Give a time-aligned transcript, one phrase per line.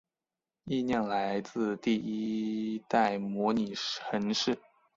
[0.65, 4.57] 意念来自第一代模拟城市。